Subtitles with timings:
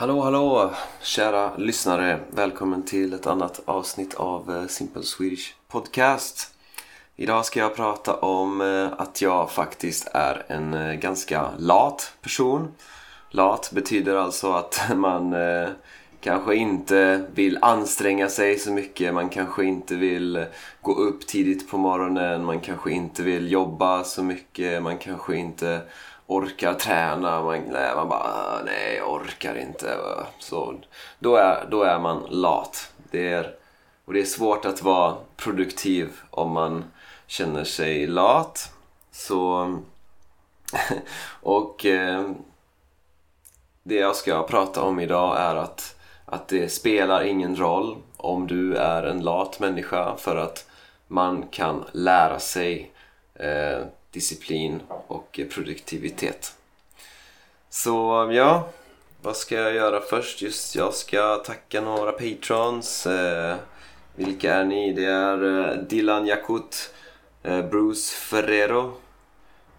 [0.00, 0.70] Hallå, hallå,
[1.02, 2.20] kära lyssnare.
[2.30, 6.54] Välkommen till ett annat avsnitt av eh, Simple Swedish Podcast.
[7.16, 12.68] Idag ska jag prata om eh, att jag faktiskt är en eh, ganska lat person.
[13.30, 15.34] Lat betyder alltså att man
[16.20, 19.14] kanske inte vill anstränga sig så mycket.
[19.14, 20.46] Man kanske inte vill
[20.82, 22.44] gå upp tidigt på morgonen.
[22.44, 24.82] Man kanske inte vill jobba så mycket.
[24.82, 25.80] Man kanske inte
[26.28, 27.42] orkar träna.
[27.42, 29.98] Man, nej, man bara, ah, nej jag orkar inte.
[30.38, 30.74] Så
[31.18, 32.92] då är, då är man lat.
[33.10, 33.54] Det är,
[34.04, 36.84] och det är svårt att vara produktiv om man
[37.26, 38.72] känner sig lat.
[39.10, 39.74] Så...
[41.42, 42.30] och eh,
[43.82, 48.76] det jag ska prata om idag är att, att det spelar ingen roll om du
[48.76, 50.66] är en lat människa för att
[51.06, 52.92] man kan lära sig
[53.38, 56.54] eh, disciplin och produktivitet.
[57.70, 58.68] Så ja,
[59.22, 60.42] vad ska jag göra först?
[60.42, 63.06] Just jag ska tacka några patrons.
[63.06, 63.56] Eh,
[64.14, 64.92] vilka är ni?
[64.92, 66.94] Det är eh, Dylan Jakut,
[67.42, 68.92] eh, Bruce Ferrero,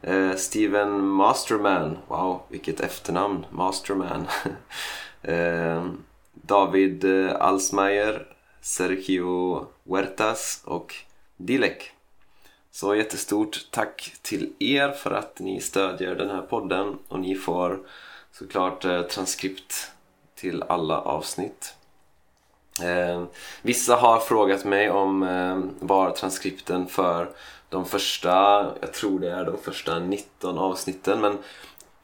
[0.01, 1.97] eh, Steven Masterman.
[2.07, 3.45] Wow, vilket efternamn!
[3.49, 4.27] Masterman.
[5.21, 5.85] Eh,
[6.33, 8.27] David eh, Alsmeyer,
[8.61, 10.95] Sergio Huertas och
[11.37, 11.91] Dilek.
[12.71, 17.79] Så jättestort tack till er för att ni stödjer den här podden och ni får
[18.31, 19.91] såklart eh, transkript
[20.35, 21.75] till alla avsnitt.
[22.81, 23.23] Eh,
[23.61, 27.29] vissa har frågat mig om eh, var transkripten för
[27.69, 28.29] de första,
[28.81, 31.37] jag tror det är de första 19 avsnitten men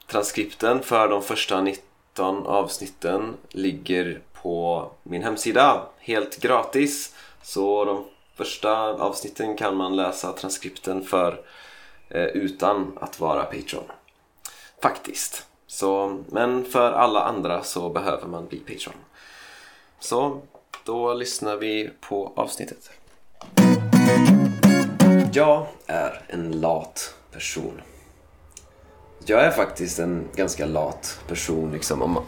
[0.06, 7.14] transkripten för de första 19 avsnitten ligger på min hemsida helt gratis.
[7.42, 8.04] Så de
[8.36, 11.40] första avsnitten kan man läsa transkripten för
[12.08, 13.84] eh, utan att vara Patreon.
[14.82, 15.46] Faktiskt.
[15.66, 18.96] Så, men för alla andra så behöver man bli Patreon.
[19.98, 20.40] Så
[20.84, 22.90] då lyssnar vi på avsnittet.
[25.32, 27.80] Jag är en lat person.
[29.26, 32.18] Jag är faktiskt en ganska lat person liksom om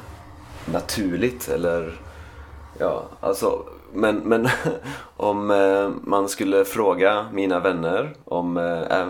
[0.72, 2.00] naturligt eller
[2.78, 4.48] ja, alltså men, men
[5.16, 9.08] om eh, man skulle fråga mina vänner om eh,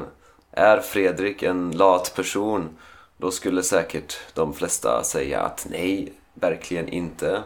[0.50, 2.68] är Fredrik en lat person?
[3.16, 7.42] Då skulle säkert de flesta säga att nej, verkligen inte.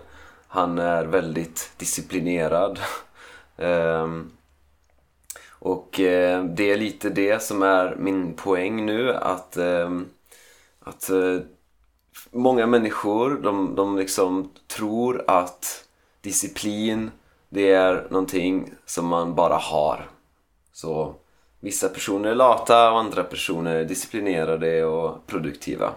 [0.48, 2.78] Han är väldigt disciplinerad.
[3.56, 4.30] Ehm,
[5.48, 10.06] och eh, det är lite det som är min poäng nu att, ehm,
[10.80, 11.10] att
[12.30, 15.84] många människor de, de liksom tror att
[16.20, 17.10] disciplin
[17.52, 20.10] det är någonting som man bara har.
[20.72, 21.14] Så
[21.60, 25.94] vissa personer är lata och andra personer är disciplinerade och produktiva.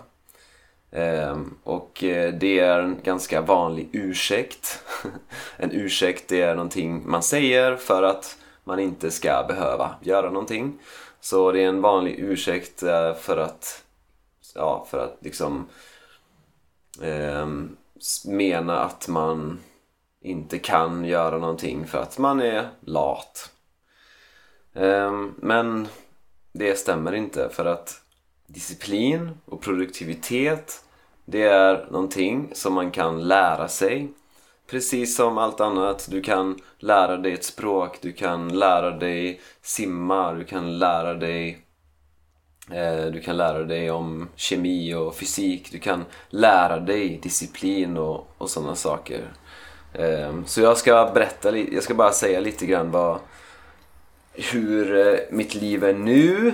[0.91, 4.83] Ehm, och eh, det är en ganska vanlig ursäkt.
[5.57, 10.79] en ursäkt det är någonting man säger för att man inte ska behöva göra någonting.
[11.19, 13.83] Så det är en vanlig ursäkt eh, för att,
[14.55, 15.67] ja, för att liksom
[17.01, 17.47] eh,
[18.25, 19.59] mena att man
[20.25, 23.51] inte kan göra någonting för att man är lat.
[24.73, 25.87] Ehm, men
[26.51, 28.01] det stämmer inte för att
[28.47, 30.85] disciplin och produktivitet
[31.25, 34.09] det är någonting som man kan lära sig.
[34.69, 36.07] Precis som allt annat.
[36.11, 41.65] Du kan lära dig ett språk, du kan lära dig simma, du kan lära dig
[42.71, 48.27] eh, du kan lära dig om kemi och fysik, du kan lära dig disciplin och,
[48.37, 49.33] och sådana saker.
[49.99, 53.19] Ehm, så jag ska berätta, jag ska bara säga lite grann vad,
[54.33, 56.53] hur eh, mitt liv är nu.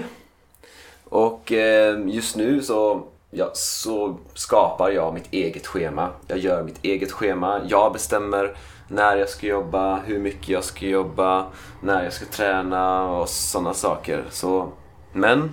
[1.04, 6.10] Och ehm, just nu så, ja, så skapar jag mitt eget schema.
[6.28, 7.62] Jag gör mitt eget schema.
[7.68, 8.56] Jag bestämmer
[8.88, 11.46] när jag ska jobba, hur mycket jag ska jobba,
[11.82, 14.24] när jag ska träna och sådana saker.
[14.30, 14.72] Så,
[15.14, 15.52] men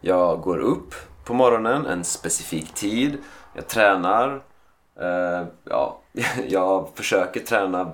[0.00, 3.18] jag går upp på morgonen en specifik tid.
[3.54, 4.42] Jag tränar.
[5.02, 6.00] Uh, ja,
[6.48, 7.92] jag försöker träna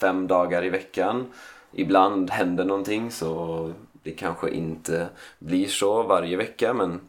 [0.00, 1.26] fem dagar i veckan.
[1.72, 3.72] Ibland händer någonting så
[4.02, 5.08] det kanske inte
[5.38, 7.00] blir så varje vecka men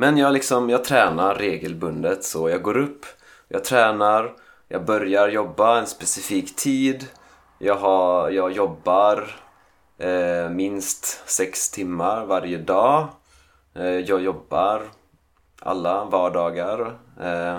[0.00, 3.06] men jag liksom, jag tränar regelbundet så jag går upp,
[3.48, 4.32] jag tränar,
[4.68, 7.06] jag börjar jobba en specifik tid.
[7.58, 9.30] Jag, har, jag jobbar
[9.98, 13.08] eh, minst sex timmar varje dag.
[13.74, 14.82] Eh, jag jobbar
[15.60, 16.98] alla vardagar.
[17.20, 17.56] Eh,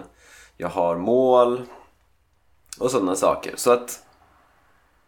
[0.62, 1.62] jag har mål
[2.80, 3.54] och sådana saker.
[3.56, 4.04] Så att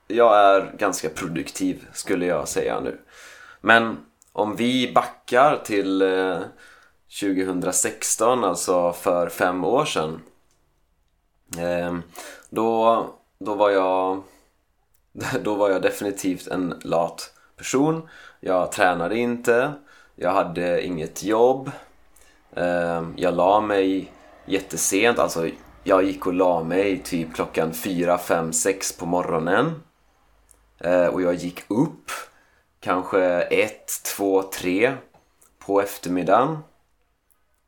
[0.08, 3.02] jag är ganska produktiv skulle jag säga nu.
[3.62, 3.98] Men
[4.32, 6.40] om vi backar till eh,
[7.20, 10.22] 2016, alltså för fem år sedan.
[11.58, 12.04] Ehm,
[12.50, 13.06] då,
[13.40, 14.24] då var jag
[15.42, 18.10] då var jag definitivt en lat person.
[18.40, 19.74] Jag tränade inte,
[20.16, 21.72] jag hade inget jobb.
[22.56, 24.12] Ehm, jag la mig
[24.52, 25.50] jättesent, alltså
[25.84, 29.84] jag gick och la mig typ klockan 4, 5, 6 på morgonen.
[30.80, 32.12] Eh, och jag gick upp
[32.80, 34.94] kanske 1, 2, 3
[35.60, 36.58] på eftermiddagen.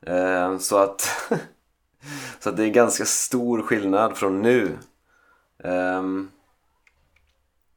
[0.05, 1.01] Eh, Så att,
[2.39, 4.77] så att det är ganska stor skillnad från nu.
[5.63, 6.03] Eh,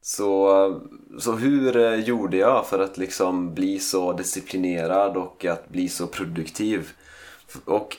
[0.00, 0.80] Så,
[1.18, 6.06] så hur eh, gjorde jag för att liksom bli så disciplinerad och att bli så
[6.06, 6.90] produktiv?
[7.64, 7.96] Och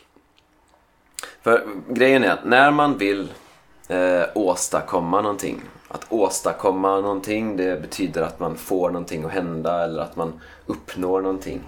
[1.47, 3.33] för grejen är att när man vill
[3.87, 10.01] eh, åstadkomma någonting att åstadkomma någonting det betyder att man får någonting att hända eller
[10.01, 11.61] att man uppnår någonting.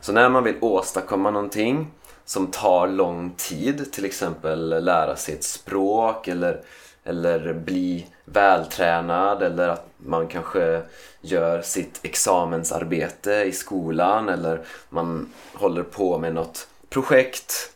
[0.00, 1.90] Så när man vill åstadkomma någonting
[2.24, 6.60] som tar lång tid, till exempel lära sig ett språk eller
[7.04, 10.82] eller bli vältränad eller att man kanske
[11.20, 17.75] gör sitt examensarbete i skolan eller man håller på med något projekt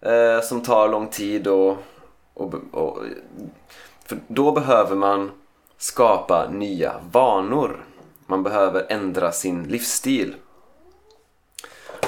[0.00, 1.76] eh, som tar lång tid och,
[2.34, 2.98] och, och,
[4.06, 5.30] för då behöver man
[5.78, 7.84] skapa nya vanor.
[8.26, 10.34] Man behöver ändra sin livsstil.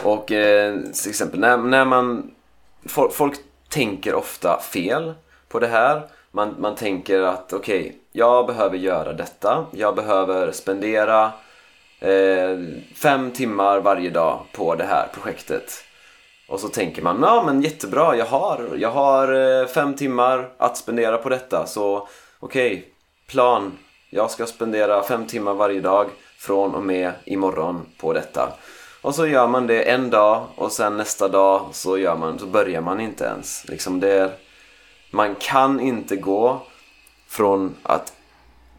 [0.04, 2.30] Och eh, till exempel när, när man
[2.86, 3.38] folk, folk
[3.68, 5.14] tänker ofta fel
[5.48, 9.66] på det här man, man tänker att okej, okay, jag behöver göra detta.
[9.70, 11.32] Jag behöver spendera
[12.00, 12.58] eh,
[12.94, 15.84] fem timmar varje dag på det här projektet.
[16.50, 20.76] Och så tänker man, ja men jättebra, jag har, jag har eh, fem timmar att
[20.76, 21.66] spendera på detta.
[21.66, 22.08] Så
[22.38, 22.84] okej, okay,
[23.26, 23.78] plan.
[24.10, 26.06] Jag ska spendera fem timmar varje dag
[26.38, 28.52] från och med imorgon på detta.
[29.02, 32.46] Och så gör man det en dag och sen nästa dag så, gör man, så
[32.46, 33.68] börjar man inte ens.
[33.68, 34.32] Liksom det
[35.10, 36.62] man kan inte gå
[37.28, 38.12] från att,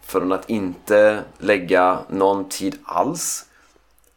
[0.02, 3.46] från att inte lägga någon tid alls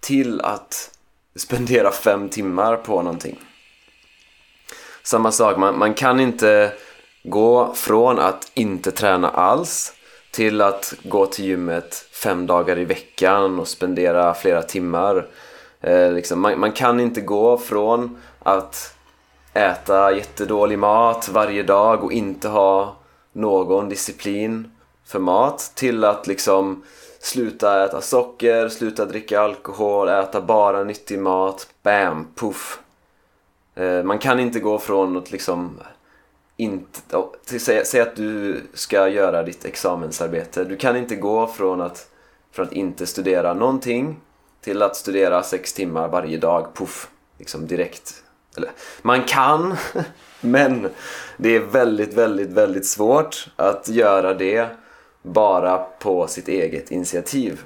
[0.00, 0.93] till att
[1.36, 3.38] spendera fem timmar på någonting.
[5.02, 6.72] Samma sak, man, man kan inte
[7.24, 9.92] gå från att inte träna alls
[10.30, 15.26] till att gå till gymmet fem dagar i veckan och spendera flera timmar.
[15.80, 18.94] Eh, liksom, man, man, kan inte gå från att
[19.52, 22.96] äta jättedålig mat varje dag och inte ha
[23.32, 24.70] någon disciplin
[25.06, 26.82] för mat till att liksom
[27.24, 32.80] sluta äta socker, sluta dricka alkohol, äta bara nyttig mat, bam, puff.
[33.74, 35.80] Eh, man kan inte gå från att liksom
[36.56, 37.00] inte,
[37.58, 40.64] säg, säg att du ska göra ditt examensarbete.
[40.64, 42.08] Du kan inte gå från att,
[42.52, 44.20] från att inte studera någonting
[44.60, 48.22] till att studera sex timmar varje dag, puff, liksom direkt
[48.56, 48.70] eller,
[49.02, 49.76] man kan,
[50.40, 50.88] men
[51.36, 54.68] det är väldigt, väldigt, väldigt svårt att göra det
[55.24, 57.62] bara på sitt eget initiativ.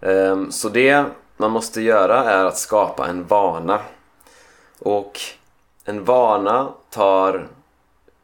[0.00, 1.04] Ehm, så det
[1.36, 3.80] man måste göra är att skapa en vana.
[4.78, 5.20] Och
[5.84, 7.48] en vana tar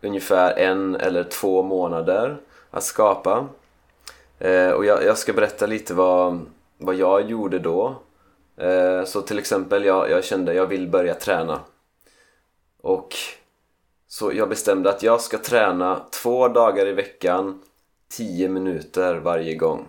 [0.00, 2.36] ungefär en eller två månader
[2.70, 3.46] att skapa.
[4.38, 6.40] Ehm, och jag, ska berätta lite vad,
[6.78, 7.94] vad jag gjorde då
[8.56, 11.60] ehm, så till exempel, jag, jag kände jag vill börja träna.
[12.82, 13.14] Och
[14.12, 17.62] så jag bestämde att jag ska träna två dagar i veckan,
[18.08, 19.88] 10 minuter varje gång.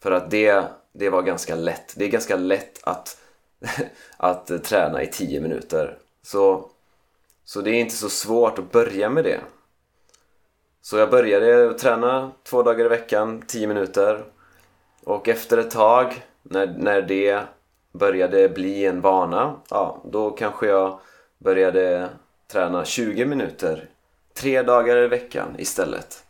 [0.00, 1.94] För att det, det var ganska lätt.
[1.96, 3.20] Det är ganska lätt att,
[4.16, 5.98] att träna i 10 minuter.
[6.22, 6.70] Så,
[7.44, 9.40] så det är inte så svårt att börja med det.
[10.80, 14.24] Så jag började träna två dagar i veckan, 10 minuter.
[15.04, 17.42] Och efter ett tag, när, när det
[17.92, 21.00] började bli en vana, ja, då kanske jag
[21.38, 22.08] började
[22.52, 23.88] träna 20 minuter
[24.34, 26.24] tre dagar i veckan istället.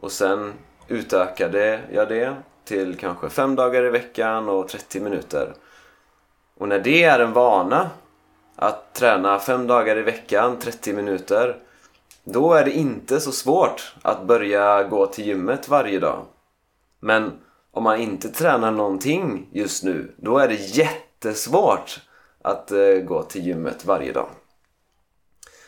[0.00, 0.52] Och sen
[0.88, 5.54] utökade jag det till kanske fem dagar i veckan och 30 minuter.
[6.58, 7.90] Och när det är en vana
[8.56, 11.56] att träna fem dagar i veckan, 30 minuter
[12.24, 16.24] då är det inte så svårt att börja gå till gymmet varje dag.
[17.00, 17.32] Men
[17.70, 22.00] om man inte tränar någonting just nu, då är det jättesvårt
[22.42, 24.28] att eh, gå till gymmet varje dag.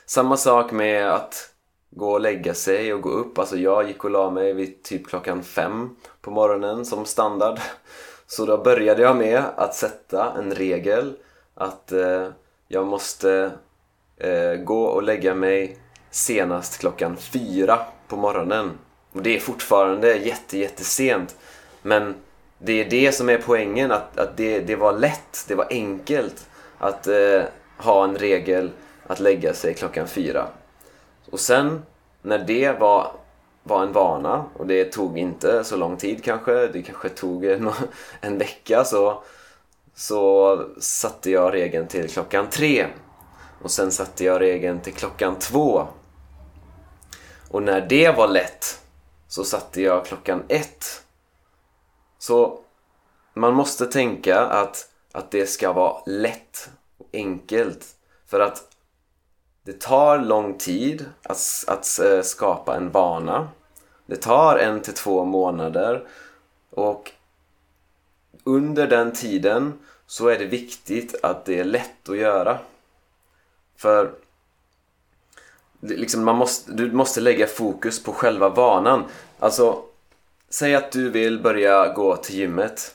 [0.06, 1.50] Samma sak med att
[1.90, 3.38] gå och lägga sig och gå upp.
[3.38, 7.60] Alltså jag gick och la mig vid typ klockan fem på morgonen som standard.
[8.26, 11.16] Så då började jag med att sätta en regel
[11.54, 12.28] att eh,
[12.68, 13.50] jag måste
[14.16, 15.78] eh, gå och lägga mig
[16.10, 18.70] senast klockan fyra på morgonen.
[19.12, 21.36] Och det är fortfarande jätte, jättesent.
[21.82, 22.14] Men
[22.58, 26.46] det är det som är poängen, att, att det, det var lätt, det var enkelt
[26.78, 27.42] att eh,
[27.76, 28.70] ha en regel
[29.06, 30.48] att lägga sig klockan fyra.
[31.30, 31.82] Och sen
[32.22, 33.12] när det var,
[33.62, 37.70] var en vana och det tog inte så lång tid kanske, det kanske tog en,
[38.20, 39.22] en vecka så,
[39.94, 42.86] så satte jag regeln till klockan tre.
[43.62, 45.86] Och sen satte jag regeln till klockan två.
[47.50, 48.80] Och när det var lätt
[49.28, 51.04] så satte jag klockan ett.
[52.18, 52.60] Så
[53.34, 57.86] man måste tänka att, att det ska vara lätt och enkelt.
[58.26, 58.73] För att
[59.64, 63.48] det tar lång tid att, att eh, skapa en vana.
[64.06, 66.06] Det tar en till två månader
[66.70, 67.12] och
[68.44, 69.72] under den tiden
[70.06, 72.58] så är det viktigt att det är lätt att göra.
[73.76, 74.12] För
[75.80, 79.04] liksom man måste, du måste lägga fokus på själva vanan.
[79.38, 79.82] Alltså,
[80.48, 82.94] säg att du vill börja gå till gymmet.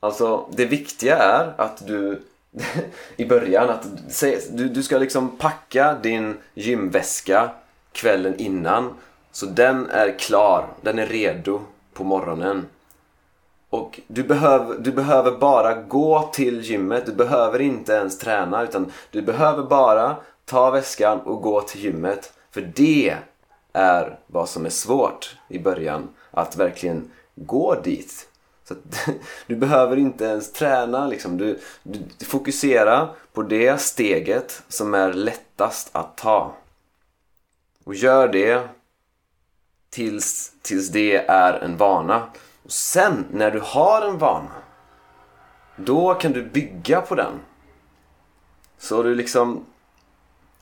[0.00, 2.22] Alltså, det viktiga är att du
[3.16, 3.86] i början att
[4.50, 7.50] du, du ska liksom packa din gymväska
[7.92, 8.94] kvällen innan
[9.32, 11.60] så den är klar, den är redo
[11.92, 12.66] på morgonen.
[13.70, 18.92] Och du behöv, du behöver bara gå till gymmet, du behöver inte ens träna utan
[19.10, 22.32] du behöver bara ta väskan och gå till gymmet.
[22.50, 23.16] För det
[23.72, 28.28] är vad som är svårt i början, att verkligen gå dit.
[28.68, 29.08] Så att,
[29.46, 31.38] du behöver inte ens träna liksom.
[31.38, 36.54] Du, du, du fokuserar på det steget som är lättast att ta.
[37.84, 38.68] Och gör det
[39.90, 42.22] tills, tills det är en vana.
[42.64, 44.52] Och sen när du har en vana,
[45.76, 47.32] då kan du bygga på den.
[48.78, 49.64] Så du liksom,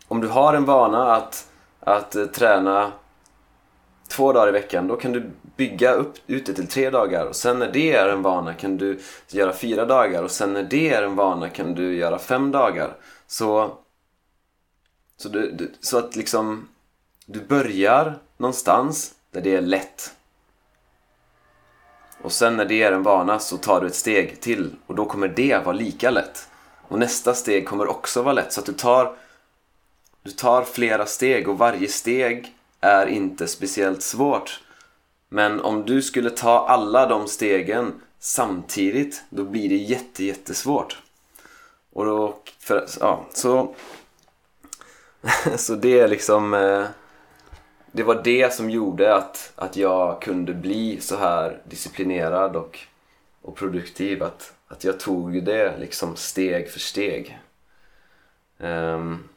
[0.08, 1.48] om du har en vana att,
[1.80, 2.92] att eh, träna
[4.08, 7.36] två dagar i veckan, då kan du bygga upp ut det till tre dagar och
[7.36, 8.98] sen när det är en vana kan du
[9.28, 12.96] göra fyra dagar och sen när det är en vana kan du göra fem dagar.
[13.26, 13.78] Så,
[15.16, 16.68] så, du, du, så att liksom
[17.26, 20.14] du börjar någonstans där det är lätt.
[22.22, 25.04] Och sen när det är en vana så tar du ett steg till och då
[25.04, 26.48] kommer det vara lika lätt.
[26.88, 29.16] Och nästa steg kommer också vara lätt så att du tar,
[30.22, 32.55] du tar flera steg och varje steg
[32.86, 34.60] är inte speciellt svårt.
[35.28, 41.02] Men om du skulle ta alla de stegen samtidigt, då blir det jätte, jättesvårt.
[41.92, 43.74] Och då, för, ja, så,
[45.56, 46.86] så det är liksom eh,
[47.96, 52.78] det var det som gjorde att, att jag kunde bli så här disciplinerad och,
[53.42, 54.22] och produktiv.
[54.22, 57.38] Att, att jag tog det liksom steg för steg.
[58.58, 59.28] Um,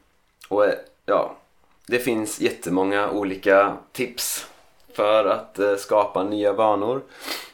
[0.48, 0.74] och eh,
[1.06, 1.36] ja,
[1.90, 4.46] det finns jättemånga olika tips
[4.94, 7.02] för att eh, skapa nya vanor.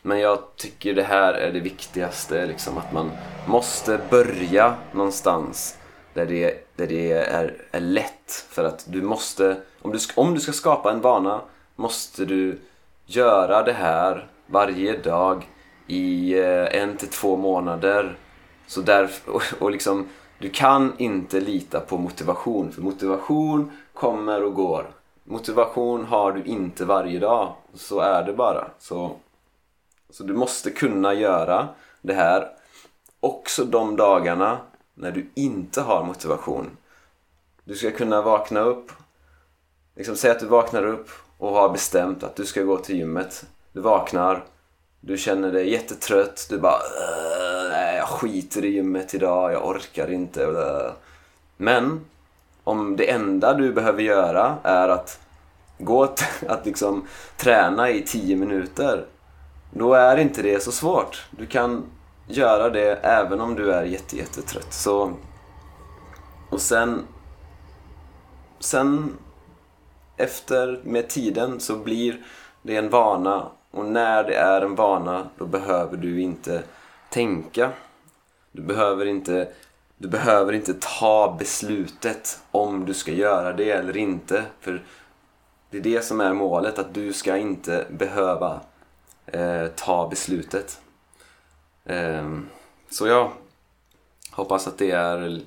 [0.02, 3.10] Men jag tycker det här är det viktigaste, liksom att man
[3.46, 5.78] måste börja någonstans
[6.14, 8.46] där det, där det är, är lätt.
[8.48, 11.40] För att du måste, om du, om du ska skapa en vana
[11.76, 12.58] måste du
[13.06, 15.48] göra det här varje dag
[15.86, 18.16] i eh, en till två månader.
[18.66, 24.54] Så där, och, och liksom, du kan inte lita på motivation, för motivation kommer och
[24.54, 24.86] går.
[25.24, 28.70] Motivation har du inte varje dag, så är det bara.
[28.78, 29.16] Så,
[30.10, 31.68] så du måste kunna göra
[32.02, 32.48] det här
[33.20, 34.58] också de dagarna
[34.94, 36.76] när du inte har motivation.
[37.64, 38.92] Du ska kunna vakna upp,
[39.96, 43.46] liksom säg att du vaknar upp och har bestämt att du ska gå till gymmet.
[43.72, 44.44] Du vaknar,
[45.00, 50.10] du känner dig jättetrött, du bara äh, nej jag skiter i gymmet idag, jag orkar
[50.10, 50.92] inte.
[51.56, 52.00] Men
[52.66, 55.20] om det enda du behöver göra är att
[55.78, 56.04] gå
[56.48, 57.06] att liksom
[57.36, 59.06] träna i 10 minuter
[59.70, 61.26] då är inte det så svårt.
[61.30, 61.84] Du kan
[62.26, 64.72] göra det även om du är jättejättetrött.
[64.72, 65.12] Så,
[66.50, 67.02] och sen,
[68.58, 69.16] sen
[70.16, 72.20] efter med tiden så blir
[72.62, 76.62] det en vana och när det är en vana då behöver du inte
[77.10, 77.70] tänka.
[78.52, 79.48] Du behöver inte,
[79.98, 84.44] du behöver inte ta beslutet om du ska göra det eller inte.
[84.60, 84.82] För
[85.70, 88.60] det är det som är målet, att du ska inte behöva
[89.26, 90.80] eh, ta beslutet.
[91.84, 92.38] Eh,
[92.90, 93.32] så jag
[94.30, 95.42] hoppas att det är,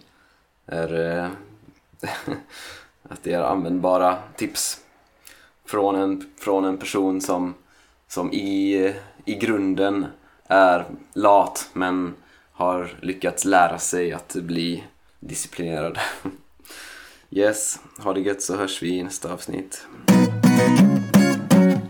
[0.65, 1.29] är eh,
[3.09, 4.81] att det är användbara tips
[5.65, 7.53] från en, från en person som,
[8.07, 10.05] som i, i grunden
[10.47, 12.15] är lat men
[12.59, 14.83] har lyckats lära sig att bli
[15.19, 15.99] disciplinerad.
[17.31, 19.85] Yes, ha det gött så hörs vi i nästa avsnitt.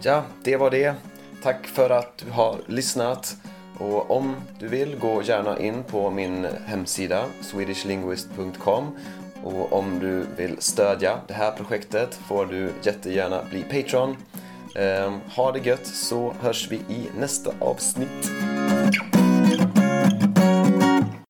[0.02, 0.96] Ja, det var det.
[1.44, 3.36] Tack för att du har lyssnat.
[3.78, 8.98] Och om du vill, gå gärna in på min hemsida swedishlinguist.com
[9.44, 14.18] Och om du vill stödja det här projektet får du jättegärna bli Patreon.
[14.76, 18.32] Ehm, ha det gött så hörs vi i nästa avsnitt.